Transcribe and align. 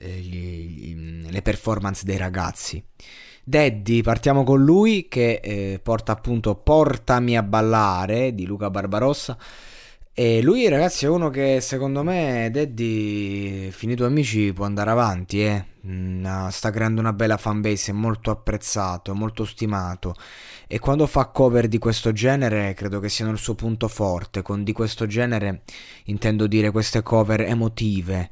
gli- 0.00 0.94
gli- 0.94 1.30
le 1.30 1.42
performance 1.42 2.04
dei 2.04 2.16
ragazzi. 2.16 2.82
Daddy, 3.42 4.02
partiamo 4.02 4.44
con 4.44 4.62
lui 4.62 5.08
che 5.08 5.40
eh, 5.42 5.80
porta 5.82 6.12
appunto 6.12 6.54
Portami 6.54 7.36
a 7.36 7.42
ballare 7.42 8.34
di 8.34 8.46
Luca 8.46 8.70
Barbarossa. 8.70 9.36
E 10.12 10.42
lui, 10.42 10.68
ragazzi, 10.68 11.06
è 11.06 11.08
uno 11.08 11.30
che 11.30 11.60
secondo 11.60 12.02
me, 12.02 12.50
Daddy, 12.52 13.70
finito 13.70 14.04
amici, 14.04 14.52
può 14.52 14.66
andare 14.66 14.90
avanti, 14.90 15.42
eh. 15.42 15.64
Mm, 15.86 16.24
ha- 16.26 16.50
sta 16.50 16.70
creando 16.70 17.00
una 17.00 17.12
bella 17.14 17.38
fanbase, 17.38 17.90
è 17.90 17.94
molto 17.94 18.30
apprezzato, 18.30 19.14
molto 19.14 19.44
stimato. 19.44 20.14
E 20.66 20.78
quando 20.78 21.06
fa 21.06 21.26
cover 21.26 21.68
di 21.68 21.78
questo 21.78 22.12
genere, 22.12 22.74
credo 22.74 23.00
che 23.00 23.08
siano 23.08 23.30
il 23.32 23.38
suo 23.38 23.54
punto 23.54 23.88
forte. 23.88 24.42
Con 24.42 24.62
di 24.62 24.72
questo 24.72 25.06
genere 25.06 25.62
intendo 26.04 26.46
dire 26.46 26.70
queste 26.70 27.02
cover 27.02 27.40
emotive. 27.42 28.30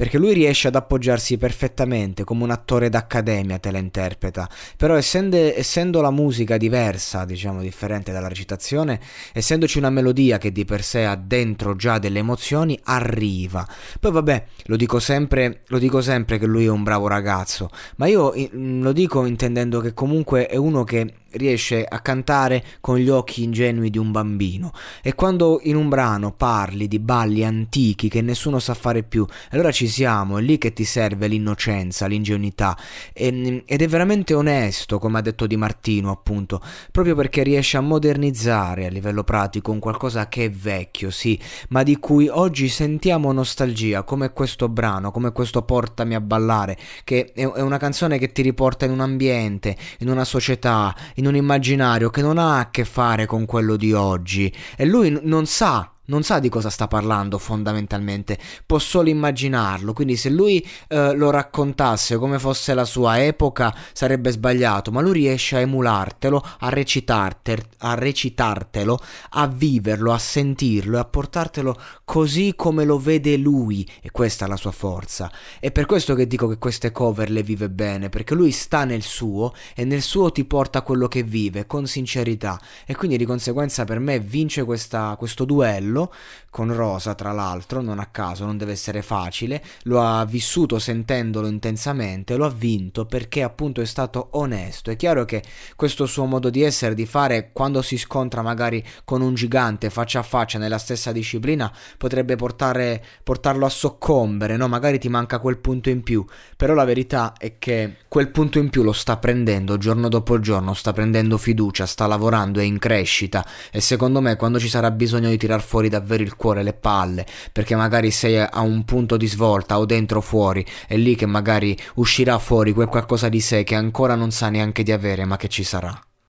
Perché 0.00 0.16
lui 0.16 0.32
riesce 0.32 0.68
ad 0.68 0.76
appoggiarsi 0.76 1.36
perfettamente 1.36 2.24
come 2.24 2.42
un 2.44 2.50
attore 2.50 2.88
d'accademia 2.88 3.58
te 3.58 3.70
la 3.70 3.76
interpreta. 3.76 4.48
Però 4.78 4.94
essendo, 4.94 5.36
essendo 5.36 6.00
la 6.00 6.10
musica 6.10 6.56
diversa, 6.56 7.26
diciamo 7.26 7.60
differente 7.60 8.10
dalla 8.10 8.28
recitazione, 8.28 8.98
essendoci 9.34 9.76
una 9.76 9.90
melodia 9.90 10.38
che 10.38 10.52
di 10.52 10.64
per 10.64 10.82
sé 10.82 11.04
ha 11.04 11.16
dentro 11.16 11.76
già 11.76 11.98
delle 11.98 12.20
emozioni, 12.20 12.80
arriva. 12.84 13.68
Poi 14.00 14.10
vabbè, 14.10 14.46
lo 14.64 14.76
dico 14.76 15.00
sempre, 15.00 15.60
lo 15.66 15.78
dico 15.78 16.00
sempre 16.00 16.38
che 16.38 16.46
lui 16.46 16.64
è 16.64 16.70
un 16.70 16.82
bravo 16.90 17.06
ragazzo, 17.06 17.70
ma 17.96 18.08
io 18.08 18.32
lo 18.52 18.90
dico 18.90 19.24
intendendo 19.24 19.78
che 19.78 19.94
comunque 19.94 20.48
è 20.48 20.56
uno 20.56 20.82
che 20.82 21.14
riesce 21.32 21.84
a 21.84 22.00
cantare 22.00 22.64
con 22.80 22.96
gli 22.96 23.08
occhi 23.08 23.42
ingenui 23.42 23.90
di 23.90 23.98
un 23.98 24.10
bambino. 24.10 24.72
E 25.02 25.14
quando 25.14 25.60
in 25.62 25.76
un 25.76 25.88
brano 25.88 26.32
parli 26.32 26.88
di 26.88 26.98
balli 26.98 27.44
antichi 27.44 28.08
che 28.08 28.22
nessuno 28.22 28.58
sa 28.58 28.74
fare 28.74 29.02
più 29.02 29.26
allora 29.50 29.70
ci 29.70 29.88
siamo 29.88 30.38
è 30.38 30.42
lì 30.42 30.58
che 30.58 30.72
ti 30.72 30.84
serve 30.84 31.26
l'innocenza 31.26 32.06
l'ingenuità. 32.06 32.76
E- 33.12 33.62
ed 33.66 33.82
è 33.82 33.88
veramente 33.88 34.34
onesto 34.34 34.98
come 34.98 35.18
ha 35.18 35.20
detto 35.20 35.46
Di 35.46 35.56
Martino 35.56 36.10
appunto 36.10 36.60
proprio 36.90 37.14
perché 37.14 37.42
riesce 37.42 37.76
a 37.76 37.80
modernizzare 37.80 38.86
a 38.86 38.88
livello 38.88 39.24
pratico 39.24 39.70
un 39.70 39.78
qualcosa 39.78 40.28
che 40.28 40.46
è 40.46 40.50
vecchio 40.50 41.10
sì 41.10 41.38
ma 41.68 41.82
di 41.82 41.96
cui 41.98 42.28
oggi 42.28 42.68
sentiamo 42.68 43.32
nostalgia 43.32 44.02
come 44.02 44.32
questo 44.32 44.68
brano 44.68 45.10
come 45.10 45.32
questo 45.32 45.62
Portami 45.62 46.14
a 46.14 46.20
ballare 46.20 46.76
che 47.04 47.32
è 47.32 47.44
una 47.44 47.78
canzone 47.78 48.18
che 48.18 48.32
ti 48.32 48.42
riporta 48.42 48.84
in 48.84 48.92
un 48.92 49.00
ambiente 49.00 49.76
in 49.98 50.08
una 50.08 50.24
società 50.24 50.94
in 51.20 51.26
un 51.26 51.36
immaginario 51.36 52.10
che 52.10 52.22
non 52.22 52.38
ha 52.38 52.58
a 52.58 52.70
che 52.70 52.84
fare 52.84 53.26
con 53.26 53.46
quello 53.46 53.76
di 53.76 53.92
oggi. 53.92 54.52
E 54.76 54.84
lui 54.84 55.10
n- 55.10 55.20
non 55.22 55.46
sa 55.46 55.92
non 56.10 56.24
sa 56.24 56.40
di 56.40 56.48
cosa 56.48 56.70
sta 56.70 56.88
parlando 56.88 57.38
fondamentalmente, 57.38 58.36
può 58.66 58.78
solo 58.80 59.08
immaginarlo, 59.08 59.92
quindi 59.92 60.16
se 60.16 60.28
lui 60.28 60.64
eh, 60.88 61.14
lo 61.14 61.30
raccontasse 61.30 62.16
come 62.16 62.40
fosse 62.40 62.74
la 62.74 62.84
sua 62.84 63.22
epoca 63.22 63.72
sarebbe 63.92 64.32
sbagliato, 64.32 64.90
ma 64.90 65.00
lui 65.00 65.12
riesce 65.12 65.56
a 65.56 65.60
emulartelo, 65.60 66.44
a, 66.58 66.66
a 66.66 67.94
recitartelo, 67.94 68.98
a 69.30 69.46
viverlo, 69.46 70.12
a 70.12 70.18
sentirlo 70.18 70.96
e 70.96 71.00
a 71.00 71.04
portartelo 71.04 71.80
così 72.04 72.54
come 72.56 72.84
lo 72.84 72.98
vede 72.98 73.36
lui. 73.36 73.88
E 74.02 74.10
questa 74.10 74.46
è 74.46 74.48
la 74.48 74.56
sua 74.56 74.72
forza. 74.72 75.30
È 75.60 75.70
per 75.70 75.86
questo 75.86 76.14
che 76.14 76.26
dico 76.26 76.48
che 76.48 76.58
queste 76.58 76.90
cover 76.90 77.30
le 77.30 77.44
vive 77.44 77.70
bene, 77.70 78.08
perché 78.08 78.34
lui 78.34 78.50
sta 78.50 78.84
nel 78.84 79.02
suo 79.02 79.54
e 79.76 79.84
nel 79.84 80.02
suo 80.02 80.32
ti 80.32 80.44
porta 80.44 80.82
quello 80.82 81.06
che 81.06 81.22
vive 81.22 81.66
con 81.66 81.86
sincerità. 81.86 82.60
E 82.84 82.96
quindi 82.96 83.16
di 83.16 83.24
conseguenza 83.24 83.84
per 83.84 84.00
me 84.00 84.18
vince 84.18 84.64
questa- 84.64 85.14
questo 85.16 85.44
duello 85.44 85.99
con 86.48 86.74
Rosa 86.74 87.14
tra 87.14 87.32
l'altro, 87.32 87.80
non 87.80 87.98
a 87.98 88.06
caso, 88.06 88.44
non 88.44 88.56
deve 88.56 88.72
essere 88.72 89.02
facile, 89.02 89.62
lo 89.82 90.00
ha 90.00 90.24
vissuto 90.24 90.78
sentendolo 90.78 91.46
intensamente, 91.46 92.36
lo 92.36 92.46
ha 92.46 92.50
vinto 92.50 93.06
perché 93.06 93.42
appunto 93.42 93.80
è 93.80 93.84
stato 93.84 94.28
onesto. 94.32 94.90
È 94.90 94.96
chiaro 94.96 95.24
che 95.24 95.42
questo 95.76 96.06
suo 96.06 96.24
modo 96.24 96.50
di 96.50 96.62
essere, 96.62 96.94
di 96.94 97.06
fare 97.06 97.50
quando 97.52 97.82
si 97.82 97.98
scontra 97.98 98.42
magari 98.42 98.82
con 99.04 99.20
un 99.20 99.34
gigante 99.34 99.90
faccia 99.90 100.20
a 100.20 100.22
faccia 100.22 100.58
nella 100.58 100.78
stessa 100.78 101.12
disciplina, 101.12 101.72
potrebbe 101.98 102.36
portare, 102.36 103.02
portarlo 103.22 103.66
a 103.66 103.70
soccombere, 103.70 104.56
no? 104.56 104.68
Magari 104.68 104.98
ti 104.98 105.08
manca 105.08 105.38
quel 105.38 105.58
punto 105.58 105.90
in 105.90 106.02
più, 106.02 106.24
però 106.56 106.74
la 106.74 106.84
verità 106.84 107.34
è 107.36 107.58
che 107.58 107.96
quel 108.08 108.30
punto 108.30 108.58
in 108.58 108.70
più 108.70 108.82
lo 108.82 108.92
sta 108.92 109.16
prendendo 109.16 109.78
giorno 109.78 110.08
dopo 110.08 110.40
giorno, 110.40 110.74
sta 110.74 110.92
prendendo 110.92 111.38
fiducia, 111.38 111.86
sta 111.86 112.06
lavorando, 112.06 112.60
è 112.60 112.64
in 112.64 112.78
crescita 112.78 113.46
e 113.70 113.80
secondo 113.80 114.20
me 114.20 114.36
quando 114.36 114.58
ci 114.58 114.68
sarà 114.68 114.90
bisogno 114.90 115.28
di 115.28 115.36
tirar 115.36 115.62
fuori 115.62 115.88
davvero 115.90 116.22
il 116.22 116.36
cuore, 116.36 116.62
le 116.62 116.72
palle, 116.72 117.26
perché 117.52 117.76
magari 117.76 118.10
sei 118.10 118.38
a 118.38 118.60
un 118.60 118.84
punto 118.84 119.18
di 119.18 119.26
svolta 119.26 119.78
o 119.78 119.84
dentro 119.84 120.18
o 120.18 120.22
fuori, 120.22 120.64
è 120.86 120.96
lì 120.96 121.14
che 121.14 121.26
magari 121.26 121.76
uscirà 121.96 122.38
fuori 122.38 122.72
quel 122.72 122.88
qualcosa 122.88 123.28
di 123.28 123.40
sé 123.40 123.62
che 123.62 123.74
ancora 123.74 124.14
non 124.14 124.30
sa 124.30 124.48
neanche 124.48 124.82
di 124.82 124.92
avere, 124.92 125.26
ma 125.26 125.36
che 125.36 125.48
ci 125.48 125.62
sarà. 125.62 126.09